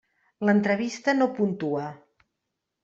[0.47, 1.87] L'entrevista no puntua.